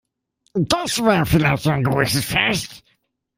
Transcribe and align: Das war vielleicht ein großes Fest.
Das 0.55 0.99
war 1.03 1.27
vielleicht 1.27 1.67
ein 1.67 1.83
großes 1.83 2.25
Fest. 2.25 2.83